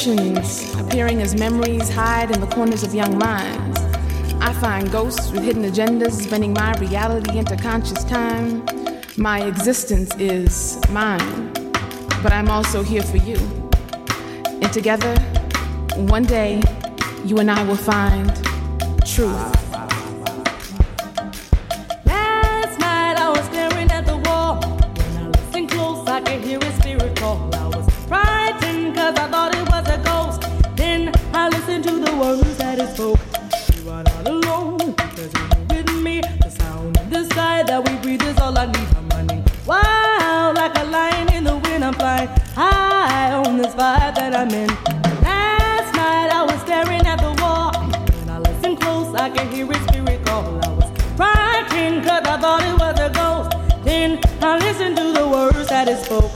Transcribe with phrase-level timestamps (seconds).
[0.00, 3.78] Apparitions appearing as memories hide in the corners of young minds.
[4.40, 8.64] I find ghosts with hidden agendas bending my reality into conscious time.
[9.18, 11.52] My existence is mine,
[12.22, 13.36] but I'm also here for you.
[14.62, 15.14] And together,
[15.96, 16.62] one day,
[17.26, 18.34] you and I will find
[19.04, 19.59] truth.
[49.40, 50.60] to hear his spirit call.
[50.64, 53.84] I was frightened cause I thought it was a ghost.
[53.84, 56.32] Then I listened to the words that it spoke.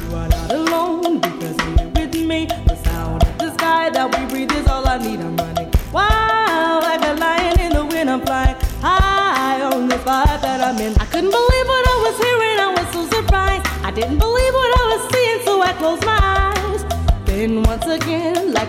[0.00, 2.46] You are not alone because you're with me.
[2.66, 5.20] The sound of the sky that we breathe is all I need.
[5.20, 8.10] I'm running wild like a lion in the wind.
[8.10, 10.92] I'm flying high on the vibe that I'm in.
[10.98, 12.58] I couldn't believe what I was hearing.
[12.66, 13.66] I was so surprised.
[13.84, 14.27] I didn't believe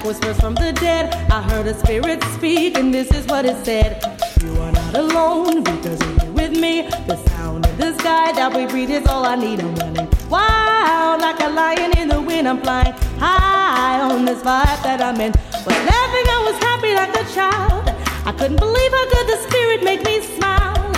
[0.10, 1.14] whispers from the dead.
[1.32, 4.02] I heard a spirit speak, and this is what it said.
[4.42, 6.90] You are not alone because you're with me.
[7.08, 9.60] The sound of the sky that we breathe is all I need.
[9.60, 12.48] I'm running wild like a lion in the wind.
[12.48, 15.32] I'm flying high on this vibe that I'm in.
[15.32, 17.90] But laughing, I was happy like a child.
[18.26, 20.92] I couldn't believe how good the spirit made me smile.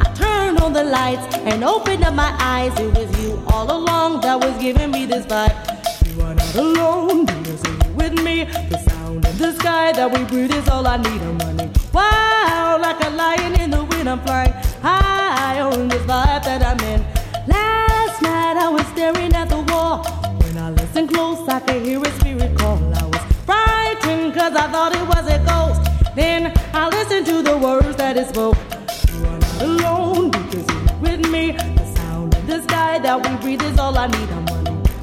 [0.00, 2.72] I turned on the lights and opened up my eyes.
[2.78, 5.73] It was you all along that was giving me this vibe.
[6.54, 7.44] You are not alone
[8.24, 8.44] me.
[8.44, 11.20] The sound of the sky that we breathe is all I need.
[11.22, 14.08] I'm running wild like a lion in the wind.
[14.08, 17.00] I'm flying high on this vibe that I'm in.
[17.46, 20.04] Last night I was staring at the wall.
[20.42, 22.78] When I listened close, I could hear a spirit call.
[23.02, 25.80] I was frightened cause I thought it was a ghost.
[26.14, 28.56] Then I listened to the words that it spoke.
[29.12, 31.52] You are not alone because you're with me.
[31.52, 34.30] The sound of the sky that we breathe is all I need.
[34.30, 34.43] I'm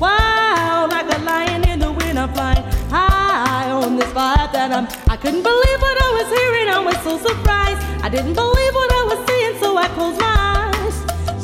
[0.02, 2.18] wild like a lion in the wind.
[2.18, 4.86] I'm flying high on this vibe that I'm.
[5.08, 6.68] I couldn't believe what I was hearing.
[6.78, 7.82] I was so surprised.
[8.06, 10.96] I didn't believe what I was seeing, so I closed my eyes.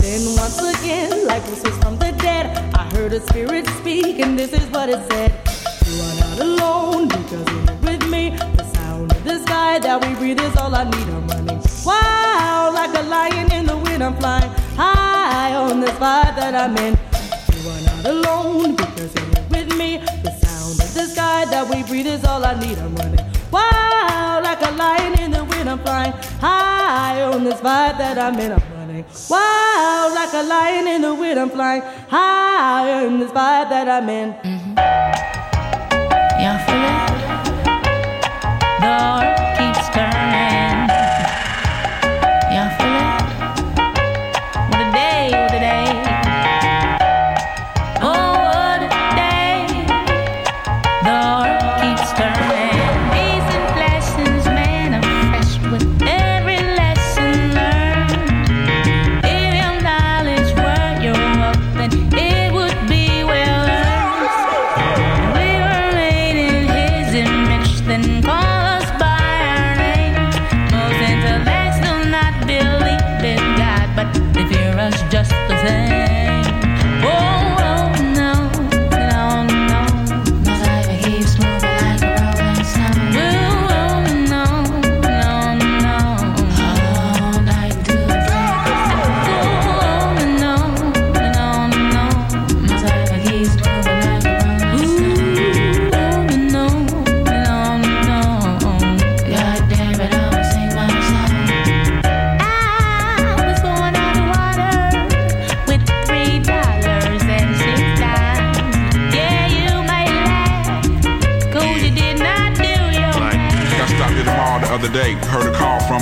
[0.01, 4.51] Then once again, like voices from the dead, I heard a spirit speak, and this
[4.53, 5.29] is what it said:
[5.85, 8.23] You are not alone because you're with me.
[8.59, 11.07] The sound of the sky that we breathe is all I need.
[11.15, 14.03] I'm running wild like a lion in the wind.
[14.03, 17.16] I'm flying high on this vibe that I'm in.
[17.67, 19.97] Are not alone because you're with me.
[20.23, 22.77] The sound of the sky that we breathe is all I need.
[22.77, 25.69] I'm running wild like a lion in the wind.
[25.69, 28.53] I'm flying high on this vibe that I'm in.
[28.53, 31.37] I'm running wild like a lion in the wind.
[31.37, 34.33] I'm flying high on this vibe that I'm in.
[34.33, 34.77] Mm-hmm.
[36.39, 37.17] Y'all feel it?
[38.79, 39.46] The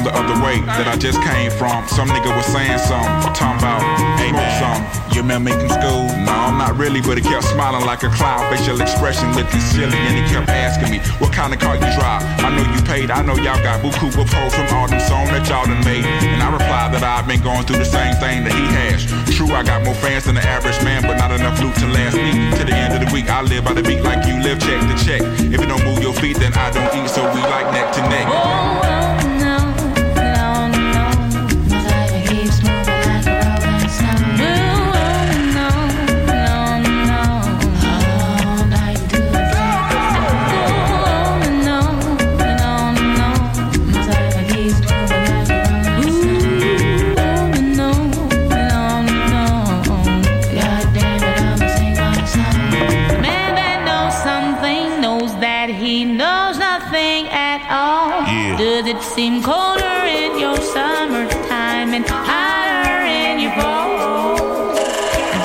[0.05, 1.81] the other way that I just came from.
[1.89, 3.81] Some nigga was saying something, talking about,
[4.21, 4.85] hey man, something.
[5.09, 6.05] You remember me from school?
[6.21, 9.97] No, I'm not really, but he kept smiling like a clown, facial expression looking silly,
[9.97, 12.21] and he kept asking me, what kind of car you drive?
[12.45, 15.49] I know you paid, I know y'all got buku pros from all them songs that
[15.49, 16.05] y'all done made.
[16.05, 19.09] And I replied that I've been going through the same thing that he has.
[19.33, 22.13] True, I got more fans than the average man, but not enough loot to last
[22.13, 22.53] me.
[22.59, 24.85] To the end of the week, I live by the beat like you live check
[24.85, 25.21] to check.
[25.49, 28.01] If you don't move your feet, then I don't eat, so we like neck to
[28.05, 28.29] neck.
[28.29, 29.24] Oh,
[59.15, 64.75] seem colder in your summertime and hotter in your fall?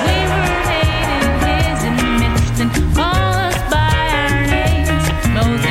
[0.05, 2.71] We were made in his image and
[3.71, 5.05] by our names.
[5.37, 5.63] Most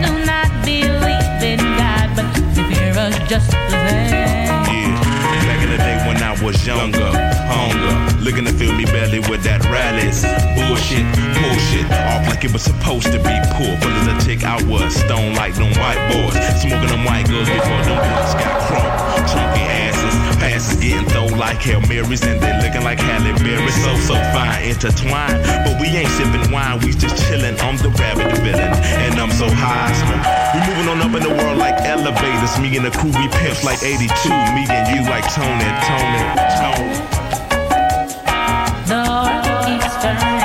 [0.00, 4.64] do not believe in God, but they fear us just the same.
[4.72, 7.10] Yeah, back in the day when I was younger,
[8.30, 10.22] looking to fill me belly with that rallies.
[10.54, 11.02] Bullshit,
[11.34, 13.74] bullshit, off like it was supposed to be poor.
[13.82, 16.38] Full as a tick, I was stone like them white boys.
[16.62, 18.86] Smoking them white girls before them blunts got crunk.
[19.26, 23.72] Chunky asses, passes getting thrown like Hail Marys, and they looking like Halle Berry.
[23.82, 25.42] So, so fine, intertwined.
[25.66, 27.58] But we ain't sipping wine, we just chilling.
[27.58, 28.70] I'm the rabbit, villain,
[29.02, 29.90] and I'm so high.
[30.54, 32.54] We moving on up in the world like elevators.
[32.62, 34.06] Me and the crew, we pimps like 82.
[34.54, 36.22] Me and you like Tony, Tony,
[36.62, 37.49] Tony.
[38.90, 40.39] The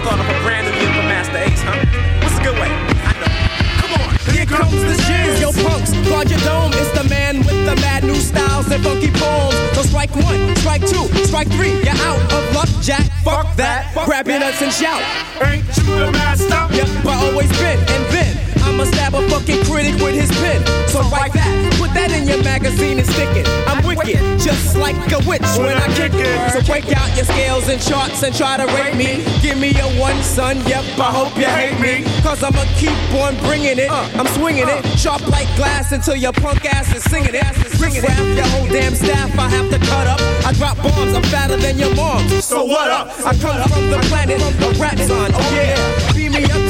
[0.00, 1.76] start off a brand new year for Masta Ace, huh?
[2.24, 2.72] What's a good way?
[3.04, 3.32] I know.
[3.84, 4.08] Come on.
[4.32, 6.72] Here comes the jizz, yo punks, guard your dome.
[6.80, 9.54] It's the man with the mad new styles and funky poems.
[9.76, 11.76] So strike one, strike two, strike three.
[11.84, 13.04] You're out of luck, Jack.
[13.24, 13.92] Fuck that.
[14.06, 15.04] Grab your nuts and shout.
[15.44, 16.48] Ain't you the master?
[16.72, 18.49] Yep, I always been and then.
[18.62, 20.64] I'ma stab a fucking critic with his pen.
[20.88, 23.46] So write that, put that in your magazine and stick it.
[23.68, 26.34] I'm wicked, just like a witch when I kick it.
[26.52, 29.24] So break out your scales and charts and try to rate me.
[29.40, 30.58] Give me a one, son.
[30.66, 32.04] Yep, I hope you hate me.
[32.22, 33.90] Cause I'ma keep on bringing it.
[33.90, 34.96] Uh, I'm swinging it, uh.
[34.96, 37.70] sharp like glass until your punk ass is singing it.
[37.80, 37.94] Riff
[38.36, 40.20] your whole damn staff I have to cut up.
[40.44, 42.28] I drop bombs, I'm fatter than your mom.
[42.40, 43.08] So what up?
[43.24, 45.30] I come from the planet of rap son.
[45.34, 46.69] Oh, oh yeah, beat me up.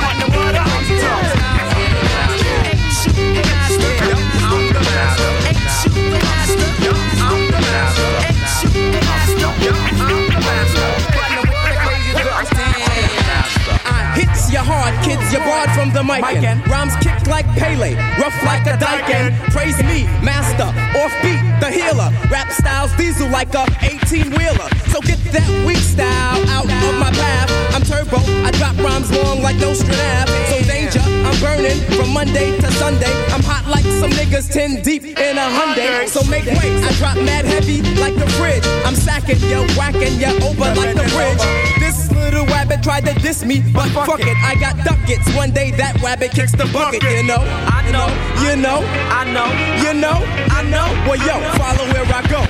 [14.59, 15.23] hard, kids.
[15.31, 16.21] You're barred from the mic.
[16.67, 19.31] Rhymes kick like Pele, rough like a dyke.
[19.55, 20.67] Praise me, master,
[20.99, 22.11] offbeat, the healer.
[22.29, 24.69] Rap styles diesel like a 18 wheeler.
[24.91, 27.49] So get that weak style out of my path.
[27.73, 30.29] I'm turbo, I drop rhymes long like Nostradamus.
[30.49, 33.13] So danger, I'm burning from Monday to Sunday.
[33.31, 36.07] I'm hot like some niggas 10 deep in a Hyundai.
[36.07, 38.65] So make way, I drop mad heavy like the fridge.
[38.83, 41.80] I'm sacking you, whacking you over like the bridge.
[42.21, 45.27] Little rabbit tried to diss me, but fuck it, I got ducats.
[45.35, 47.41] One day that rabbit kicks the bucket, you know.
[47.41, 48.07] I know.
[48.45, 48.79] You know.
[49.09, 49.49] I know.
[49.83, 50.50] You know.
[50.61, 50.93] I know.
[51.09, 52.45] Well, yo, follow where I go.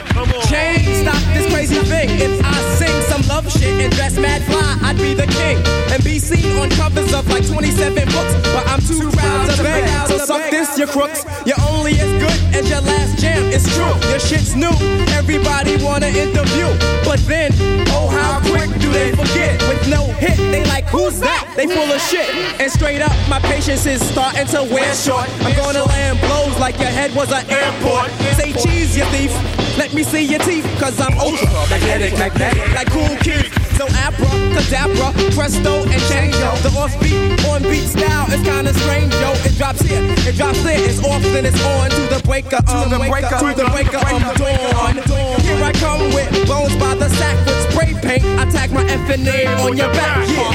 [0.52, 2.10] Change, stop this crazy thing.
[2.20, 5.64] If I sing some love shit and dress mad fly, I'd be the king
[5.96, 8.34] and be seen on covers of like 27 books.
[8.52, 11.24] But I'm too proud to beg, so suck this, you crooks.
[11.46, 13.44] You're only as good as your last jam.
[13.48, 13.96] It's true.
[14.10, 14.76] Your shit's new.
[15.16, 16.68] Everybody wanna interview.
[17.06, 17.54] But then,
[17.96, 19.56] oh how quick do they forget?
[19.70, 21.48] With no hit, they like, who's that?
[21.56, 22.28] They full of shit.
[22.60, 25.30] And straight up, my patience is starting to wear short.
[25.46, 28.01] I'm gonna land blows like your head was an airport.
[28.38, 29.32] Say cheese, you thief.
[29.78, 33.50] Let me see your teeth, cause I'm ultra magnetic, magnetic, like cool kids.
[33.78, 36.52] So abra, cadabra, presto, and chango.
[36.62, 39.32] The offbeat, on beat style is kinda strange, yo.
[39.46, 42.90] It drops here, it drops there, it's off, then it's on to the breaker, um,
[42.90, 44.98] the breaker, to the breaker of dawn.
[45.42, 48.26] Here I come with bones by the sack with spray paint.
[48.40, 50.52] I tag my F and A on your back, yeah.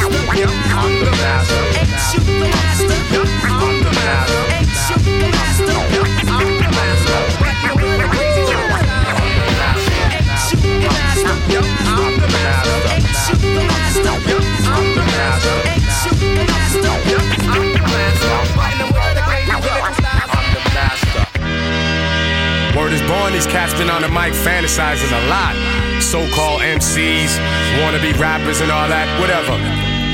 [0.00, 0.54] I'm the master.
[0.84, 2.84] I'm the master.
[3.48, 4.54] I'm the master.
[22.74, 25.54] Word is born, these cats on the mic fantasizing a lot.
[26.02, 27.38] So called MCs,
[27.80, 29.54] wanna be rappers and all that, whatever.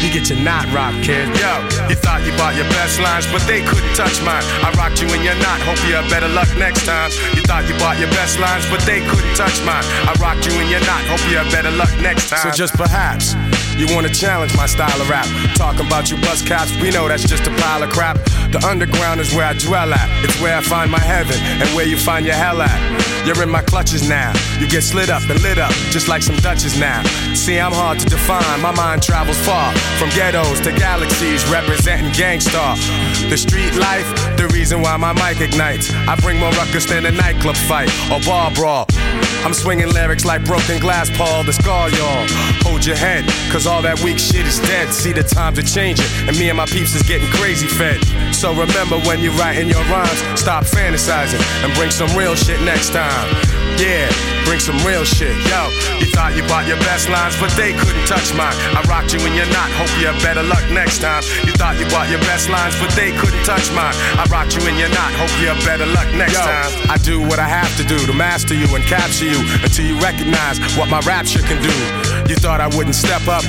[0.01, 1.29] You get your knot rocked, kid.
[1.37, 1.53] Yo,
[1.89, 4.45] you thought you bought your best lines, but they couldn't touch mine.
[4.65, 7.11] I rocked you in your knot, hope you have better luck next time.
[7.37, 9.85] You thought you bought your best lines, but they couldn't touch mine.
[10.09, 12.45] I rocked you in your knot, hope you have better luck next time.
[12.45, 13.37] So just perhaps.
[13.81, 15.25] You wanna challenge my style of rap?
[15.57, 18.17] Talking about you bust caps, we know that's just a pile of crap.
[18.53, 20.07] The underground is where I dwell at.
[20.23, 23.01] It's where I find my heaven and where you find your hell at.
[23.27, 24.35] You're in my clutches now.
[24.59, 27.03] You get slid up and lit up, just like some Dutches now.
[27.35, 28.61] See, I'm hard to define.
[28.61, 32.77] My mind travels far from ghettos to galaxies, representing Gang Starr.
[33.29, 35.93] The street life, the reason why my mic ignites.
[36.09, 38.87] I bring more ruckus than a nightclub fight or bar brawl.
[39.45, 42.27] I'm swinging lyrics like broken glass, Paul, the scar, y'all.
[42.65, 44.93] Hold your head, cause all that weak shit is dead.
[44.93, 48.03] See, the times are changing, and me and my peeps is getting crazy fed.
[48.35, 52.91] So remember when you're writing your rhymes, stop fantasizing and bring some real shit next
[52.91, 53.31] time.
[53.79, 54.11] Yeah,
[54.45, 55.33] bring some real shit.
[55.47, 55.61] Yo,
[56.03, 58.53] you thought you bought your best lines, but they couldn't touch mine.
[58.75, 59.71] I rocked you and you're not.
[59.79, 61.23] Hope you have better luck next time.
[61.47, 63.95] You thought you bought your best lines, but they couldn't touch mine.
[64.19, 65.15] I rocked you and you're not.
[65.17, 66.71] Hope you have better luck next Yo, time.
[66.91, 69.97] I do what I have to do to master you and capture you until you
[70.03, 72.00] recognize what my rapture can do.
[72.31, 73.43] You thought I wouldn't step up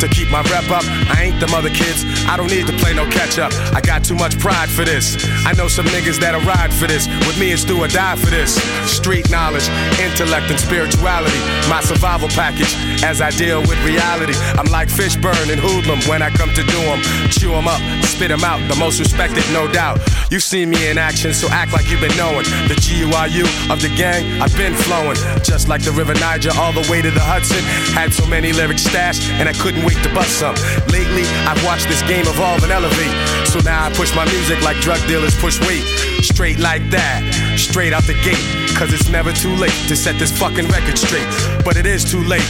[0.00, 0.84] to keep my rep up.
[1.10, 2.04] I ain't them other kids.
[2.26, 3.52] I don't need to play no catch up.
[3.74, 5.16] I got too much pride for this.
[5.44, 7.06] I know some niggas that'll ride for this.
[7.26, 8.60] With me, it's do or die for this.
[8.84, 9.68] Street knowledge,
[10.00, 11.38] intellect, and spirituality.
[11.68, 14.34] My survival package as I deal with reality.
[14.58, 17.00] I'm like Fishburne and Hoodlum when I come to do 'em.
[17.30, 18.60] Chew 'em up, spit 'em out.
[18.68, 20.00] The most respected, no doubt.
[20.30, 22.44] You've seen me in action, so act like you've been knowing.
[22.68, 25.16] The Guru of the gang, I've been flowing.
[25.42, 27.62] Just like the River Niger, all the way to the Hudson.
[27.94, 30.56] Had so many lyrics stashed, and I couldn't wait to bust some.
[30.90, 33.14] Lately, I've watched this game evolve and elevate.
[33.46, 36.15] So now I push my music like drug dealers push weight.
[36.26, 37.22] Straight like that,
[37.56, 38.42] straight out the gate.
[38.74, 41.24] Cause it's never too late to set this fucking record straight.
[41.64, 42.44] But it is too late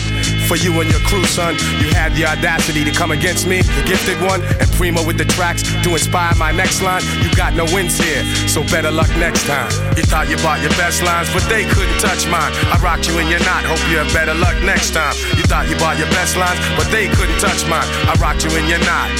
[0.48, 1.54] for you and your crew, son.
[1.78, 5.28] You had the audacity to come against me, the gifted one, and Primo with the
[5.28, 7.04] tracks to inspire my next line.
[7.22, 9.70] You got no wins here, so better luck next time.
[9.94, 12.50] You thought you bought your best lines, but they couldn't touch mine.
[12.72, 13.62] I rocked you and you're not.
[13.68, 15.14] Hope you have better luck next time.
[15.36, 17.86] You thought you bought your best lines, but they couldn't touch mine.
[18.08, 19.12] I rocked you and you're not.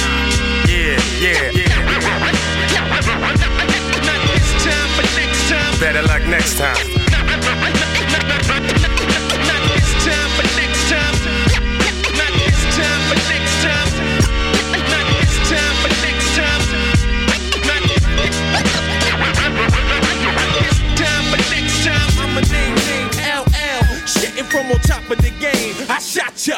[0.65, 2.36] Yeah, yeah, yeah.
[5.79, 6.75] Better luck next time.
[22.19, 25.75] I'm a name, name, LL, shitting from on top of the game.
[25.89, 26.57] I shot ya.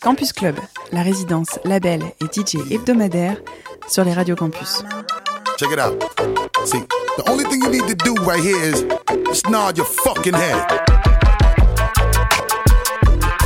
[0.00, 0.56] Campus Club,
[0.92, 3.36] la résidence, label et DJ hebdomadaire
[3.88, 4.82] sur les radios campus.
[5.58, 6.49] Check it out.
[6.66, 6.80] See,
[7.16, 8.84] the only thing you need to do right here is
[9.24, 10.60] just nod your fucking head.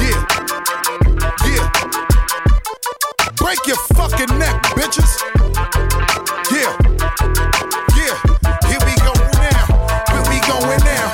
[0.03, 0.19] Yeah.
[1.47, 1.65] Yeah.
[3.39, 5.15] Break your fucking neck, bitches.
[6.51, 6.75] Yeah.
[7.95, 8.19] Yeah.
[8.67, 9.63] Here we go now.
[10.11, 11.09] Where we going now?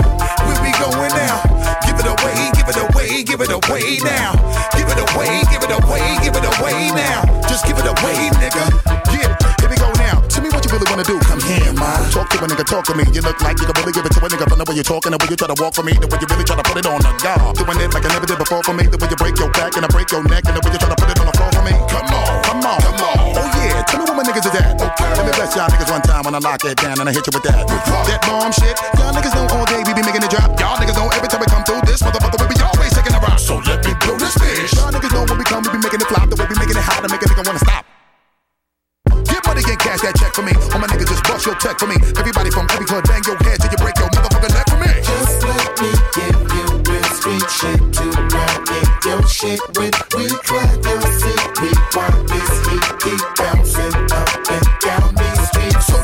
[0.49, 1.37] Where we going now?
[1.85, 4.41] Give it away, give it away, give it away now.
[4.73, 7.29] Give it away, give it away, give it away now.
[7.45, 8.65] Just give it away, nigga.
[9.13, 9.37] Yeah.
[9.61, 10.25] Here we go now.
[10.29, 11.21] Tell me what you really wanna do.
[11.21, 11.70] Come here.
[12.11, 13.07] Talk to a nigga, talk to me.
[13.15, 14.83] You look like you can really give it to a nigga from the way you're
[14.83, 16.67] talking, the way you try to walk for me, the way you really try to
[16.67, 17.55] put it on the guard.
[17.55, 19.79] Doing it like I never did before for me, the way you break your back
[19.79, 21.35] and I break your neck, and the way you try to put it on the
[21.39, 21.75] floor for me.
[21.87, 23.15] Come on, come on, come on.
[23.39, 24.75] Oh yeah, tell me what my niggas is at.
[24.75, 25.11] Okay.
[25.15, 27.23] Let me bless y'all niggas one time when I lock it down and I hit
[27.31, 27.63] you with that.
[27.71, 28.75] That bomb shit.
[28.99, 30.51] Y'all niggas know all day we be making it drop.
[30.59, 33.23] Y'all niggas know every time we come through this motherfucker we be always taking a
[33.23, 33.39] rock.
[33.39, 34.75] So let me blow this fish.
[34.75, 36.75] Y'all niggas know when we come we be making it flop, the way we making
[36.75, 37.87] it hot to make a nigga wanna stop.
[39.31, 40.53] Get money 40 and cash that check for me.
[40.73, 41.97] All my niggas just bust your check for me.
[42.19, 44.93] Everybody from every club, bang your head till you break your motherfucking neck for me.
[45.01, 48.05] Just let me give you real street shit to
[48.37, 49.97] ride in your shit with.
[50.17, 55.87] We try your seat, we want this heat keep bouncing up and down these streets.
[55.87, 55.97] So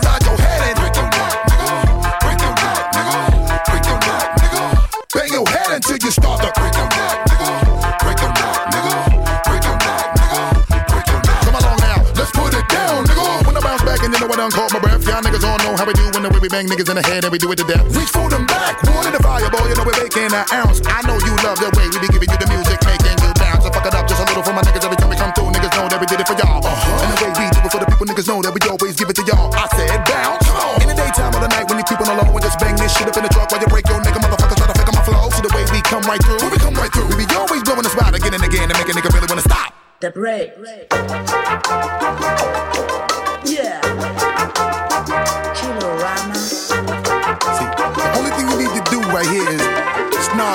[15.56, 17.32] all know how we do when the way we bang niggas in the head and
[17.32, 17.84] we do it to death.
[17.96, 20.84] Reach for them back, one in the fire, boy, you know we're making an ounce.
[20.84, 23.64] I know you love the way we be giving you the music, making you bounce.
[23.64, 25.52] So fuck it up just a little for my niggas every time we come through.
[25.56, 26.60] Niggas know that we did it for y'all.
[26.60, 27.04] Uh-huh.
[27.04, 29.08] And the way we do it for the people, niggas know that we always give
[29.08, 29.48] it to y'all.
[29.54, 30.44] I said bounce.
[30.82, 32.76] In the daytime or the night when you creep on the low and just bang
[32.76, 34.90] this shit up in the truck while you break your nigga motherfuckers try to fake
[34.92, 35.30] on my flow.
[35.32, 36.40] See the way we come right through.
[36.42, 38.74] When we come right through, we be always blowing the spot again and again to
[38.76, 39.72] make a nigga really wanna stop.
[40.04, 40.52] The break.
[40.60, 43.15] Yeah.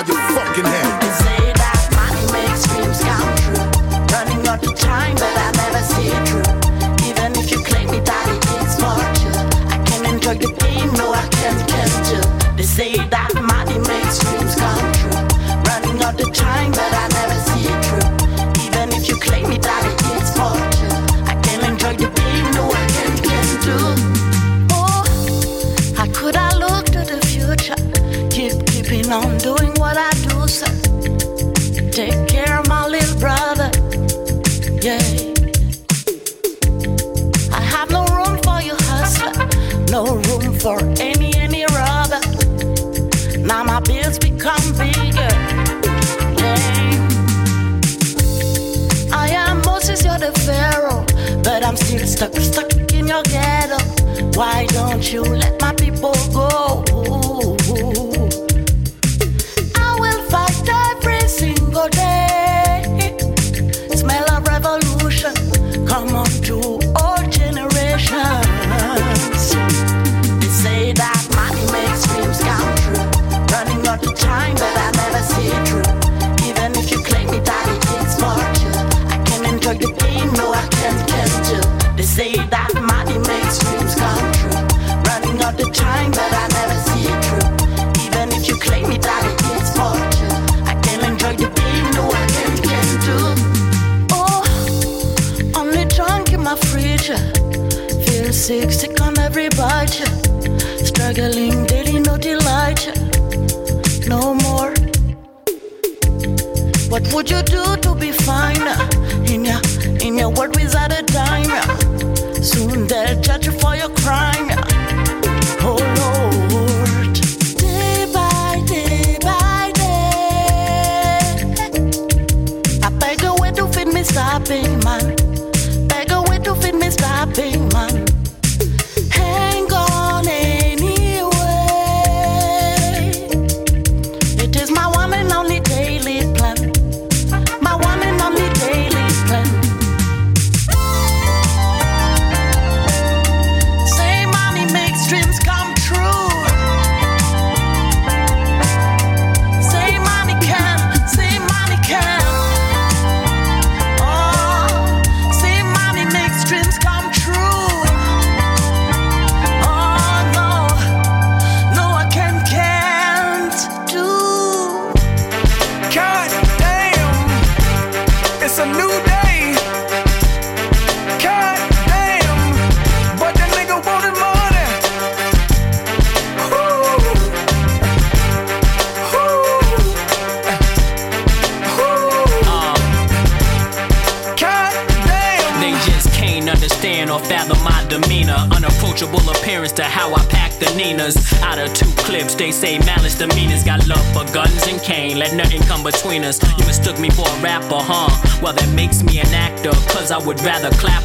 [0.08, 1.11] Your fucking head.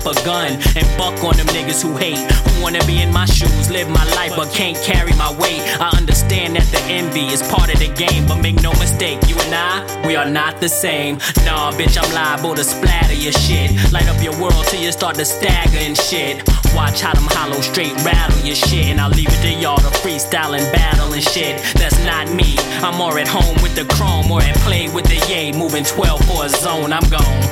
[0.07, 2.19] A gun and buck on them niggas who hate.
[2.47, 5.61] Who wanna be in my shoes, live my life, but can't carry my weight.
[5.81, 9.37] I understand that the envy is part of the game, but make no mistake, you
[9.41, 11.17] and I, we are not the same.
[11.45, 13.71] Nah, bitch, I'm liable to splatter your shit.
[13.93, 16.47] Light up your world till you start to stagger and shit.
[16.75, 19.91] Watch how them hollow straight rattle your shit, and I'll leave it to y'all to
[20.03, 21.61] freestyle and battle and shit.
[21.75, 22.55] That's not me.
[22.85, 26.25] I'm more at home with the chrome or at play with the yay, moving 12
[26.27, 26.93] for a zone.
[26.93, 27.43] I'm gone.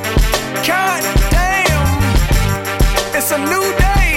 [0.65, 1.34] Damn,
[3.25, 4.14] it's a new day.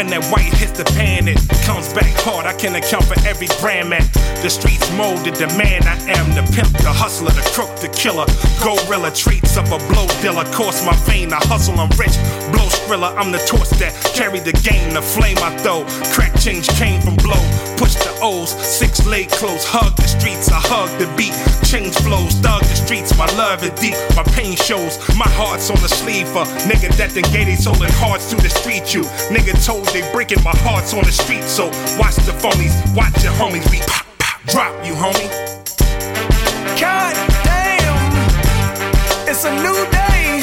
[0.00, 1.36] When that white hits the pan, it
[1.68, 2.46] comes back hard.
[2.46, 4.00] I can account for every brand man.
[4.40, 6.32] The streets molded the man I am.
[6.32, 8.24] The pimp, the hustler, the crook, the killer.
[8.64, 10.48] Gorilla traits of a blow dealer.
[10.56, 12.16] Course my vein, I hustle, I'm rich.
[12.48, 14.96] Blow skrilla, I'm the torch that carry the game.
[14.96, 15.84] The flame I throw.
[16.16, 17.44] Crack change came from blow.
[17.76, 19.68] Push the O's, six leg close.
[19.68, 21.36] Hug the streets, I hug the beat.
[21.68, 23.12] Change flows, thug the streets.
[23.20, 24.96] My love is deep, my pain shows.
[25.12, 28.36] My heart's on the sleeve for nigga that done gave they soul and hearts to
[28.36, 28.92] the street.
[28.92, 31.42] You nigga told they breaking my heart's on the street.
[31.44, 31.66] So
[31.98, 33.68] watch the phonies, watch your homies.
[33.70, 35.28] We pop, pop, drop you, homie.
[36.80, 37.96] God damn,
[39.28, 40.40] it's a new day.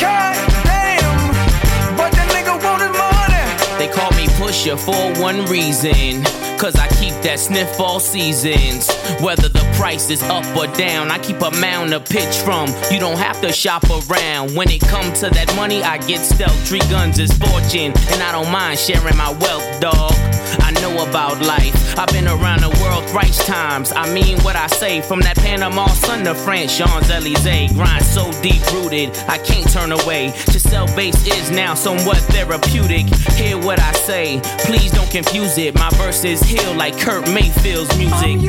[0.00, 3.44] God damn, but the nigga wanted money.
[3.78, 6.24] They call me Pusher for one reason.
[6.58, 8.88] Cause I keep that sniff all seasons.
[9.20, 12.68] Whether the price is up or down, I keep a mound to pitch from.
[12.92, 14.54] You don't have to shop around.
[14.54, 16.56] When it comes to that money, I get stealth.
[16.68, 20.31] Three guns is fortune, and I don't mind sharing my wealth, dog.
[20.60, 21.98] I know about life.
[21.98, 23.92] I've been around the world thrice times.
[23.94, 25.00] I mean what I say.
[25.00, 27.72] From that Panama Sun to France, Champs Elysees.
[27.72, 30.32] Grind so deep rooted, I can't turn away.
[30.46, 33.06] To sell bass is now somewhat therapeutic.
[33.34, 35.74] Hear what I say, please don't confuse it.
[35.74, 38.40] My verses heal like Kurt Mayfield's music.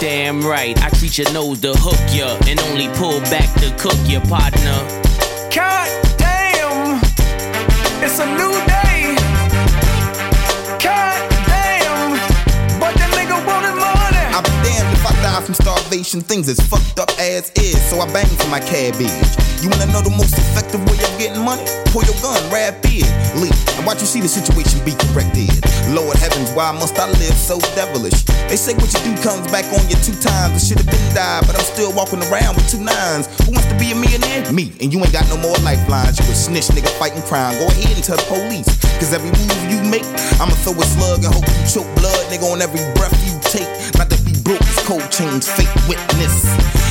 [0.00, 3.98] Damn right, I treat your nose to hook ya and only pull back to cook
[4.06, 4.78] your partner.
[5.54, 7.00] God damn,
[8.02, 8.73] it's a new day.
[15.04, 16.20] If I die from starvation.
[16.20, 19.12] Things as fucked up as is, so I bang for my cabbage.
[19.60, 21.64] You wanna know the most effective way of getting money?
[21.92, 23.04] Pull your gun, rapid,
[23.36, 25.52] leap, and watch you see the situation be corrected.
[25.92, 28.24] Lord heavens, why must I live so devilish?
[28.48, 30.56] They say what you do comes back on you two times.
[30.56, 33.28] I should have been died, but I'm still walking around with two nines.
[33.44, 34.48] Who wants to be a millionaire?
[34.52, 36.16] Me, and you ain't got no more lifelines.
[36.20, 37.56] You a snitch nigga fighting crime.
[37.60, 38.68] Go ahead and tell the police.
[39.00, 40.06] Cause every move you make,
[40.40, 43.68] I'ma throw a slug and hope you choke blood, nigga, on every breath you take.
[43.96, 46.44] Not that broke, cold change, fake witness.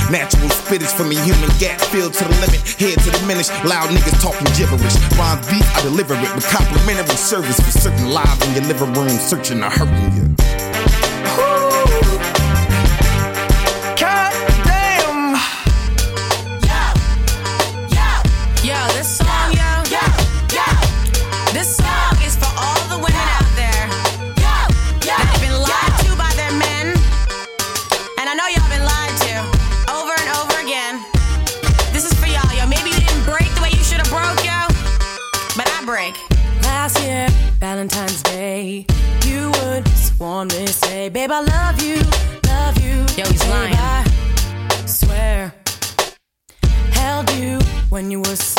[0.09, 3.49] Natural spittage from a human gas filled to the limit, head to diminish.
[3.63, 4.97] Loud niggas talking gibberish.
[5.17, 9.09] Rhymes beat, I deliver it with complimentary service for certain live in your living room,
[9.09, 10.33] searching or hurting you.
[48.13, 48.52] You were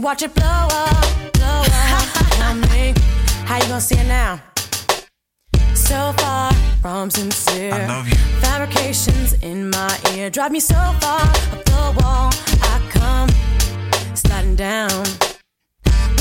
[0.00, 1.66] and watch it blow up, blow up.
[2.38, 2.94] Tell me,
[3.44, 4.40] how you gonna see it now?
[5.74, 7.74] So far from sincere.
[7.74, 8.16] I love you.
[8.40, 11.20] Fabrications in my ear drive me so far
[11.54, 12.30] up the wall.
[12.72, 13.28] I come
[14.14, 15.04] sliding down.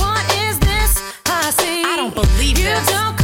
[0.02, 0.92] What is this
[1.26, 1.84] I see?
[1.84, 2.88] I don't believe you this.
[2.90, 3.19] don't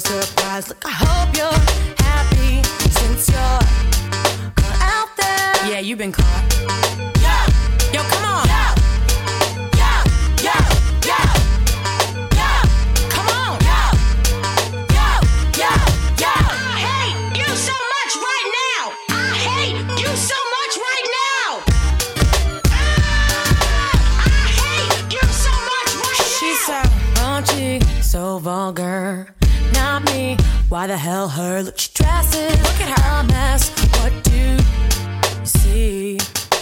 [0.00, 1.50] surprise, look, I hope you're
[2.04, 3.60] happy since you're
[4.54, 5.70] caught out there.
[5.70, 6.44] Yeah, you've been caught.
[7.92, 8.46] Yo, come on.
[13.08, 13.58] Come on.
[13.64, 13.80] Yo,
[15.58, 15.72] yo,
[16.22, 16.32] yo.
[16.36, 18.82] I hate you so much right now.
[19.08, 21.46] I hate you so much right now.
[22.70, 26.38] Ah, I hate you so much right now.
[26.38, 26.78] She's so
[27.16, 29.37] raunchy, so vulgar.
[29.98, 30.36] Not me.
[30.68, 31.62] Why the hell her?
[31.62, 32.52] Look, she dresses.
[32.62, 33.20] Look at her.
[33.20, 33.70] A mess.
[33.98, 34.56] What do you
[35.44, 36.18] see?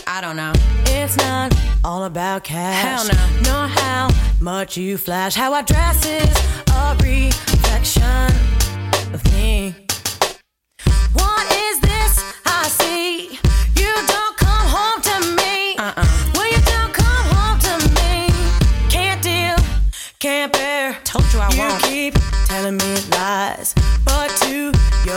[0.06, 0.52] I I don't know.
[0.86, 2.82] It's not all about cash.
[2.82, 3.50] Hell no.
[3.50, 4.08] Nor how
[4.40, 5.34] much you flash.
[5.34, 6.34] How I dress is
[6.72, 8.32] a reflection
[9.12, 9.85] of me.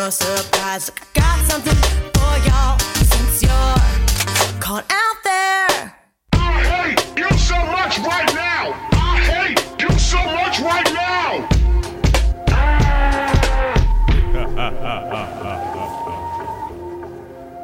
[0.09, 1.75] Your surprise, look, I got something
[2.15, 5.95] for y'all since you're caught out there.
[6.33, 8.73] I hate you so much right now.
[8.93, 11.49] I hate you so much right now.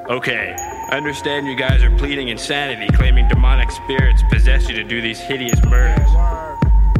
[0.07, 0.55] Okay,
[0.91, 5.19] I understand you guys are pleading insanity, claiming demonic spirits possess you to do these
[5.19, 6.54] hideous murders.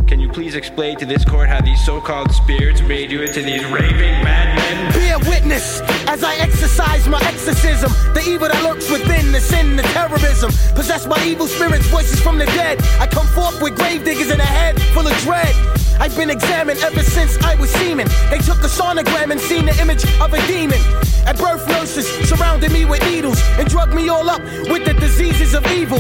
[0.08, 3.65] Can you please explain to this court how these so-called spirits made you into these
[3.65, 4.94] raving madmen?
[4.94, 7.91] Be a witness as I exercise my exorcism.
[8.13, 10.52] The evil that lurks within, the sin, the terrorism.
[10.76, 12.84] Possessed by evil spirits, voices from the dead.
[13.00, 15.56] I come forth with grave diggers in a head full of dread.
[16.00, 18.08] I've been examined ever since I was semen.
[18.30, 20.80] They took a sonogram and seen the image of a demon.
[21.26, 25.56] At birth, nurses surrounded me with needles and drugged me all up with the diseases
[25.56, 25.98] of evil.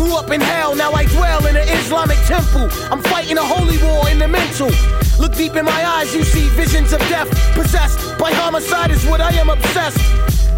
[0.00, 2.70] Grew up in hell, now I dwell in an Islamic temple.
[2.90, 4.70] I'm fighting a holy war in the mental.
[5.18, 7.28] Look deep in my eyes, you see visions of death.
[7.52, 10.00] Possessed by homicide is what I am obsessed.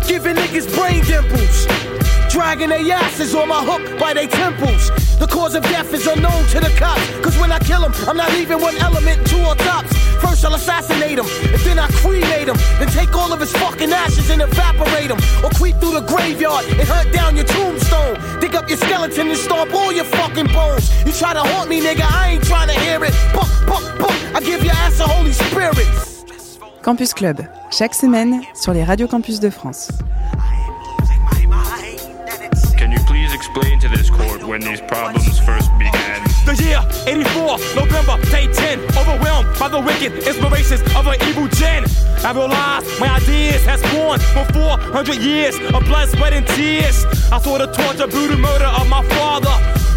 [0.07, 1.67] Giving niggas brain dimples.
[2.31, 4.91] Dragging their asses on my hook by their temples.
[5.19, 7.05] The cause of death is unknown to the cops.
[7.19, 9.57] Cause when I kill them, I'm not leaving one element, two or.
[10.23, 12.57] First I'll assassinate him, and then I cremate him.
[12.79, 15.19] Then take all of his fucking ashes and evaporate him.
[15.45, 18.15] Or creep through the graveyard and hunt down your tombstone.
[18.41, 20.89] Dig up your skeleton and stomp all your fucking bones.
[21.05, 23.13] You try to haunt me, nigga, I ain't trying to hear it.
[23.35, 25.89] Buck, buck, buck, I give your ass a Holy Spirit.
[26.83, 29.91] Campus Club, chaque semaine sur les radios campus de France.
[32.77, 36.32] Can you please explain to this court when these problems first began?
[36.45, 38.81] The year 84, November, day 10.
[38.99, 41.85] Overwhelmed by the wicked inspirations of an evil gen.
[42.25, 47.05] I realized my ideas has born for 400 years of blood, sweat, and tears.
[47.31, 49.55] I saw the torture, brutal murder of my father.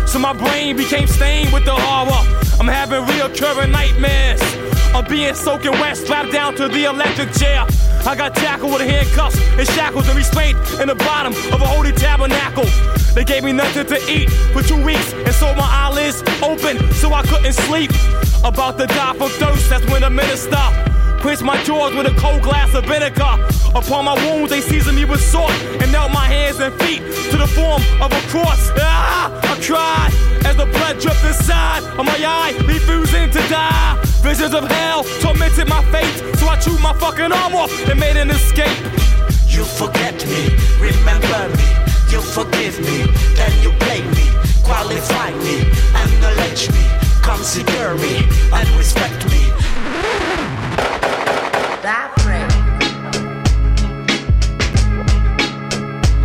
[0.08, 2.24] So my brain became stained with the horror.
[2.60, 4.42] I'm having reoccurring nightmares.
[4.96, 7.66] of being soaking wet, strapped down to the electric chair.
[8.08, 11.91] I got tackled with handcuffs and shackles and restraint in the bottom of a holy
[11.91, 12.65] tabernacle.
[13.15, 17.13] They gave me nothing to eat for two weeks, and so my eyelids open so
[17.13, 17.89] I couldn't sleep.
[18.44, 20.95] About to die from thirst, that's when the minister
[21.26, 23.34] quenched my jaws with a cold glass of vinegar.
[23.74, 25.50] Upon my wounds, they seasoned me with salt
[25.82, 28.70] and knelt my hands and feet to the form of a cross.
[28.78, 29.34] Ah!
[29.42, 30.14] I cried
[30.45, 33.97] as the blood dripped inside of my eye, refusing to die.
[34.22, 38.18] Visions of hell tormented my fate, so I chewed my fucking arm off and made
[38.18, 38.78] an escape.
[39.49, 41.68] You forget me, remember me,
[42.14, 44.30] you forgive me, then you blame me,
[44.62, 45.66] qualify me,
[45.97, 46.86] acknowledge me,
[47.24, 49.41] consider me, and respect me.
[51.86, 52.50] That break.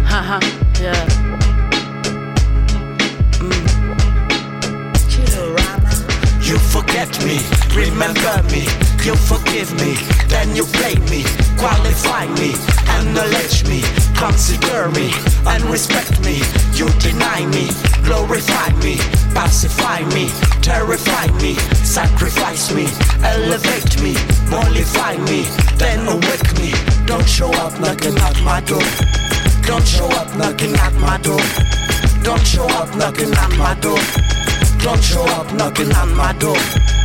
[0.07, 1.10] Haha, uh-huh, yeah.
[7.01, 7.39] Forget me,
[7.75, 8.65] remember me,
[9.05, 9.95] you forgive me,
[10.29, 11.25] then you blame me,
[11.57, 12.53] qualify me,
[12.89, 13.81] acknowledge me,
[14.17, 15.11] consider me,
[15.47, 16.43] and respect me.
[16.75, 17.71] You deny me,
[18.05, 18.97] glorify me,
[19.33, 20.29] pacify me,
[20.61, 22.87] terrify me, sacrifice me,
[23.25, 24.15] elevate me,
[24.51, 25.49] mollify me,
[25.79, 26.73] then awake me.
[27.07, 28.85] Don't show up knocking at my door.
[29.63, 31.41] Don't show up knocking at my door.
[32.23, 34.40] Don't show up knocking at my door.
[34.83, 37.00] Don't show up knocking on my door.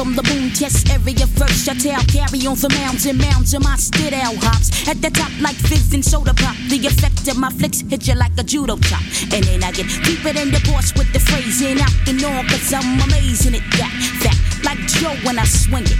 [0.00, 1.68] from the boom test area first.
[1.68, 4.88] I tell carry on the mounds and mounds of my stid out hops.
[4.88, 6.56] At the top like fizzing and soda pop.
[6.70, 9.02] The effect of my flicks hit you like a judo chop.
[9.34, 12.46] And then I get deeper than the boss with the phrasing out the norm.
[12.48, 13.92] Cause I'm amazing at that
[14.24, 15.98] fact like Joe when I swing it.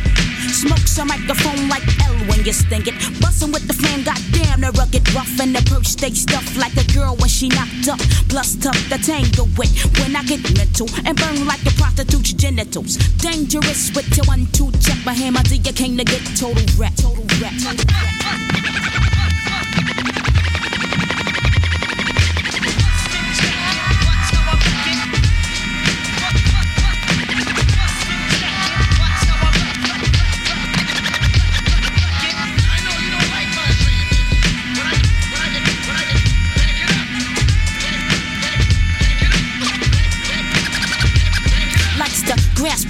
[0.50, 2.94] Smokes a microphone like L when you sting it.
[3.20, 6.84] Bustin' with the flame, goddamn, the rugged rough and the perch stay stuff like a
[6.92, 8.00] girl when she knocked up.
[8.28, 12.96] Plus tough the tangle with when I get mental and burn like a prostitute's genitals.
[13.18, 16.94] Dangerous with your one two check my hammer till you came to get total rap.
[16.96, 17.54] Total rap.
[17.62, 19.09] Total rap.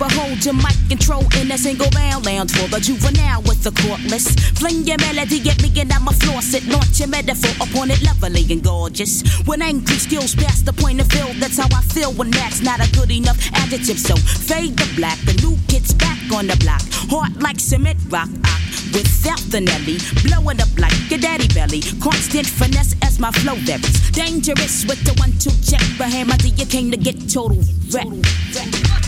[0.00, 2.24] But hold your mic control in a single bound.
[2.24, 4.32] lounge for the juvenile with the courtless.
[4.56, 6.56] Fling your melody at me and I'ma floss.
[6.66, 9.20] Launch your metaphor upon it, lovely and gorgeous.
[9.44, 12.80] When angry skills past the point of feel, that's how I feel when that's not
[12.80, 13.98] a good enough adjective.
[13.98, 16.80] So fade the black, the new kid's back on the block.
[17.12, 18.60] Hard like cement rock, rock
[18.96, 20.00] without the Nelly.
[20.24, 21.84] Blowing up like your daddy belly.
[22.00, 24.00] Constant finesse as my flow varies.
[24.16, 25.84] Dangerous with the one-two check.
[25.98, 27.60] But hammer, you came to get total
[27.92, 28.08] wreck.
[28.08, 28.16] Total
[28.56, 28.99] wreck.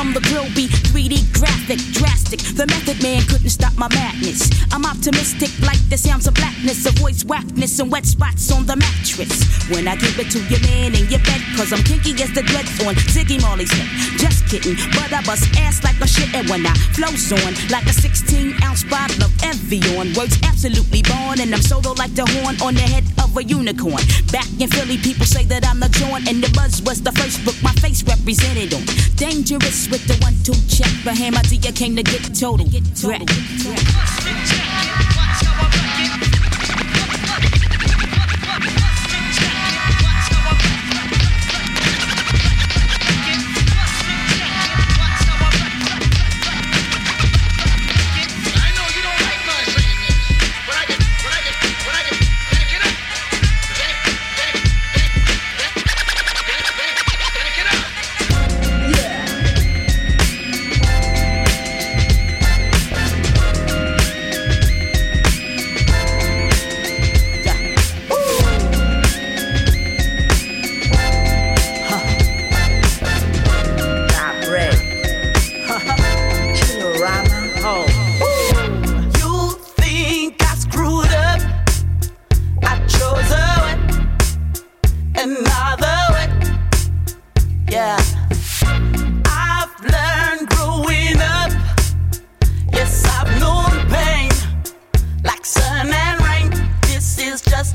[0.00, 2.40] From the grill be 3D graphic, drastic.
[2.56, 4.48] The method man couldn't stop my madness.
[4.72, 8.76] I'm optimistic like the sounds of blackness, a voice whackness and wet spots on the
[8.76, 9.44] mattress.
[9.68, 12.42] When I give it to your man in your bed, cause I'm kinky as the
[12.42, 13.88] dreads on Ziggy Marley's head.
[14.16, 17.86] Just kidding, but I bust ass like a shit and when I flows on like
[17.86, 20.14] a 16 ounce bottle of Evian.
[20.14, 24.02] Words absolutely born and I'm solo like the horn on the head of a unicorn.
[24.32, 27.44] Back in Philly, people say that I'm the joint and the buzz was the first
[27.44, 28.82] book my face represented on.
[29.16, 32.66] Dangerous with the one two check, but Hammer D came to get total.
[32.94, 33.20] Threat.
[33.20, 34.59] You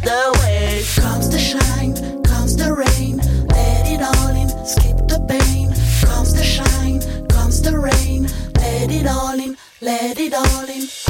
[0.05, 0.83] the way.
[0.95, 5.73] Comes the shine, comes the rain, let it all in, skip the pain.
[6.05, 11.04] Comes the shine, comes the rain, let it all in, let it all in.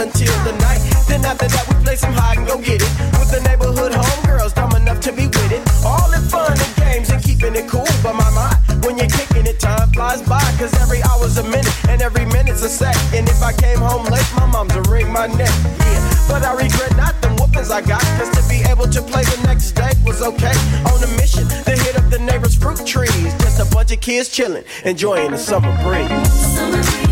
[0.00, 0.80] Until the night.
[1.06, 2.92] Then after that, we play some hide and go get it.
[3.20, 5.62] With the neighborhood homegirls, dumb enough to be with it.
[5.84, 7.86] All in fun and games and keeping it cool.
[8.02, 10.40] But my mind, when you're kicking it, time flies by.
[10.56, 12.96] Cause every hour's a minute and every minute's a sec.
[13.12, 15.52] And if I came home late, my mom's a wring my neck.
[15.84, 18.02] Yeah, but I regret not them whoopings I got.
[18.16, 20.56] Cause to be able to play the next day was okay.
[20.88, 23.32] On a mission to hit up the neighbor's fruit trees.
[23.44, 26.08] Just a bunch of kids chilling, enjoying the summer breeze.
[26.56, 27.09] Now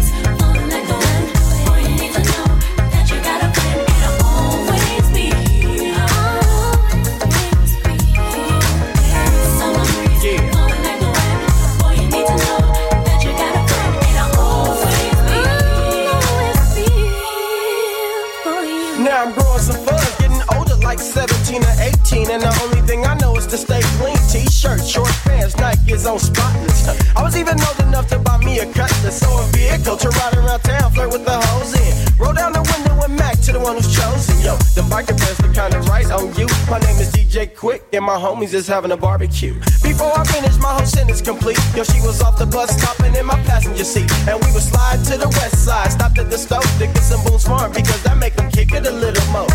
[25.89, 26.89] Nikes on spotless.
[27.17, 29.21] I was even old enough to buy me a cutlass.
[29.21, 32.08] So a vehicle to ride around town, flirt with the hoes in.
[32.19, 34.35] Roll down the window and Mac to the one who's chosen.
[34.43, 36.47] Yo, the biker pants look kinda right on you.
[36.69, 39.55] My name is DJ Quik, and my homies is having a barbecue.
[39.83, 41.59] Before I finish, my whole sentence complete.
[41.77, 44.11] Yo, she was off the bus stopping in my passenger seat.
[44.29, 47.23] And we would slide to the west side, stopped at the stove to get some
[47.25, 49.47] Boone's Farm because that make them kick it a little more.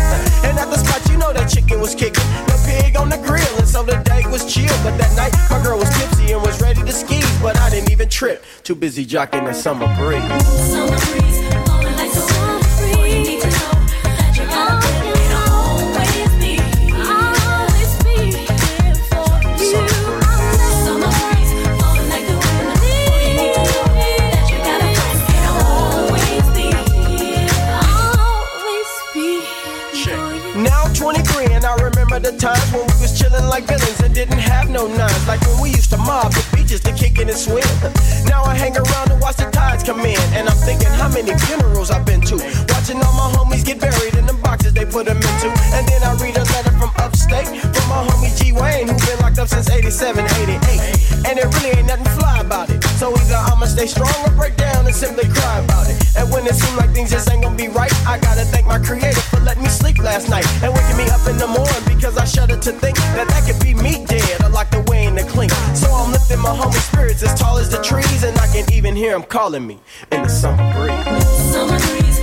[0.48, 2.24] And at the spot, you know that chicken was kicking.
[2.46, 4.74] The pig on the grill, and so the day was chill.
[4.82, 7.20] But that night, my girl was tipsy and was ready to ski.
[7.42, 10.22] But I didn't even trip, too busy jocking the summer breeze.
[10.72, 11.23] Summer breeze,
[32.22, 35.26] the times when we was chillin' like villains and didn't have no nines.
[35.26, 37.64] Like when we used to mob the beaches to kick and swim.
[38.26, 40.20] Now I hang around and watch the tides come in.
[40.36, 42.36] And I'm thinking how many funerals I've been to.
[42.68, 44.34] Watching all my homies get buried in the
[44.74, 45.48] they put them into.
[45.72, 49.18] And then I read a letter from upstate from my homie G Wayne, who been
[49.20, 51.24] locked up since 87, 88.
[51.24, 52.82] And it really ain't nothing fly about it.
[52.98, 55.96] So either I'ma stay strong or break down and simply cry about it.
[56.16, 58.78] And when it seems like things just ain't gonna be right, I gotta thank my
[58.78, 62.18] creator for letting me sleep last night and waking me up in the morning because
[62.18, 65.24] I shudder to think that that could be me dead or locked away in the
[65.24, 65.52] clink.
[65.74, 68.94] So I'm lifting my homie spirits as tall as the trees, and I can even
[68.96, 69.78] hear him calling me
[70.12, 71.26] in the summer breeze.
[71.52, 72.13] Summer breeze,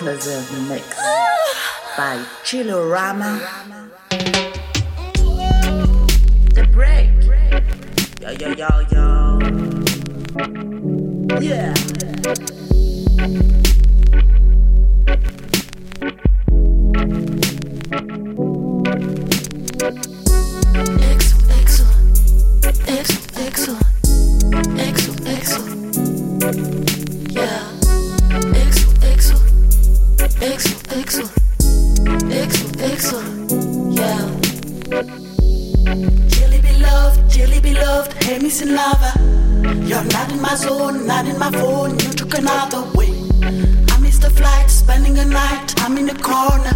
[0.00, 0.96] exclusive mix
[1.94, 3.38] by Chilorama.
[6.54, 7.10] The break.
[8.22, 9.38] Yo, yo, yo, yo.
[11.38, 11.74] Yeah.
[21.10, 21.84] Exo, exo,
[22.86, 23.19] exo,
[30.40, 31.30] exo, exo,
[32.30, 33.18] exo, exo,
[33.90, 34.26] yeah.
[36.28, 39.12] Jelly beloved, jelly beloved, hey missing lava.
[39.86, 41.90] You're not in my zone, not in my phone.
[41.90, 43.12] You took another way.
[43.90, 45.74] I missed the flight, spending a night.
[45.82, 46.72] I'm in the corner.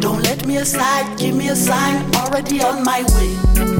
[0.00, 2.12] Don't let me aside, give me a sign.
[2.16, 3.77] Already on my way.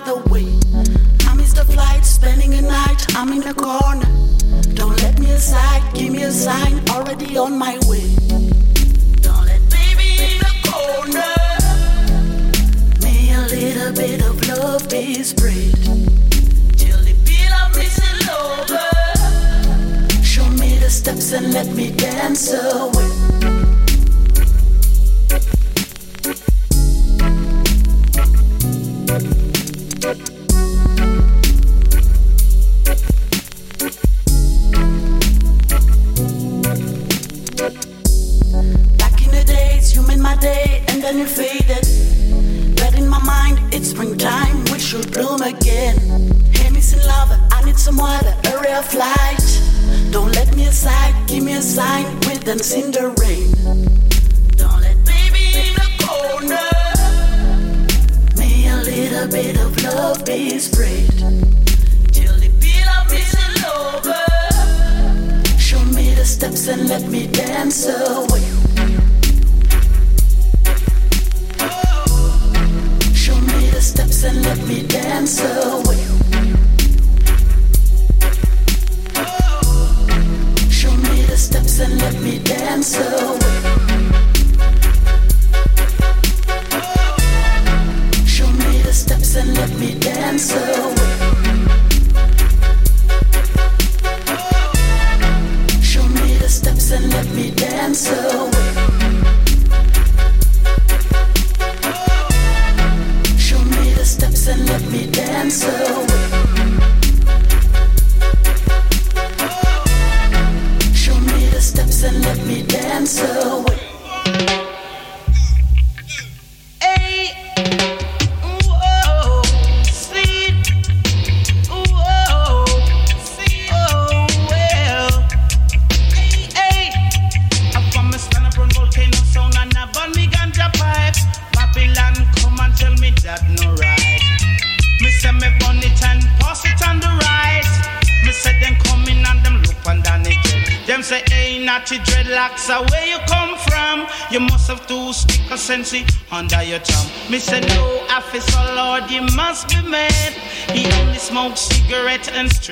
[0.00, 0.27] Took another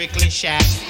[0.07, 0.86] cigarette and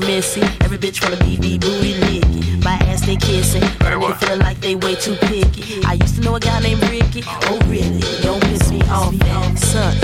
[0.00, 0.62] since I turned.
[0.62, 2.60] Every bitch wanna be be booty licking.
[2.60, 3.62] My ass they kissing.
[3.62, 5.84] Hey, nigga feeling like they way too picky.
[5.84, 7.22] I used to know a guy named Ricky.
[7.26, 8.00] Oh really?
[8.22, 9.56] Don't piss me off, man.
[9.56, 9.96] Son.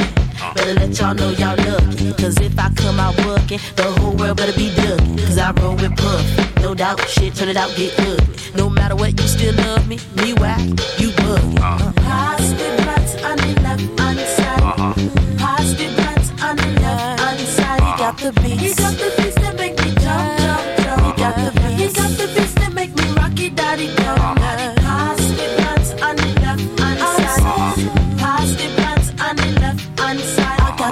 [0.54, 2.12] Better let y'all know y'all lucky.
[2.14, 5.18] Cause if I come out working, the whole world better be ducking.
[5.18, 6.62] Cause I roll with Puff.
[6.62, 8.36] No doubt, shit, turn it out, get ugly.
[8.54, 9.98] No matter what, you still love me.
[10.16, 10.60] Me whack,
[10.98, 11.58] you bug.
[11.60, 11.92] Uh.
[11.92, 14.62] Pass the butts on the left hand side.
[14.62, 14.94] Uh-huh.
[15.38, 17.80] Pass the butts on the left hand side.
[17.80, 17.92] Uh-huh.
[17.92, 18.62] You got the beats.
[18.62, 19.17] You got the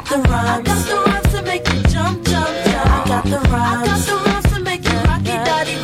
[0.09, 0.49] the rhymes.
[0.49, 2.87] I got the rhymes to make you jump, jump, jump.
[2.87, 3.83] I got the rhymes.
[3.83, 5.75] I got the rhymes to make you rock it, daddy,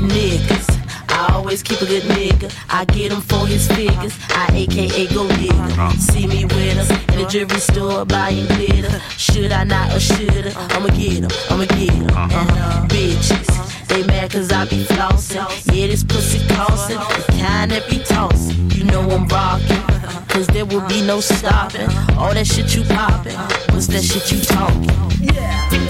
[0.00, 0.68] Niggas.
[1.08, 2.54] I always keep a good nigga.
[2.68, 4.16] I get him for his figures.
[4.30, 5.78] I AKA go nigga.
[5.78, 5.90] Uh-huh.
[5.98, 6.99] See me with us in the
[7.30, 9.00] jewelry store buying glitter.
[9.16, 10.52] Should I not or shoulda?
[10.70, 11.30] I'ma get him.
[11.48, 12.06] I'ma get him.
[12.10, 13.86] Uh, bitches.
[13.86, 15.46] They mad cause I be flossing.
[15.72, 16.98] Yeah, this pussy costing.
[16.98, 18.70] The kind that be tossing.
[18.72, 20.26] You know I'm rocking.
[20.28, 21.88] Cause there will be no stopping.
[22.18, 23.38] All that shit you popping.
[23.72, 25.34] What's that shit you talking?
[25.34, 25.89] Yeah.